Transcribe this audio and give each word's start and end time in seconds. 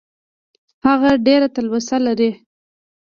هغه 0.85 1.11
ډېره 1.27 1.47
تلوسه 1.55 1.97
لري. 2.05 2.31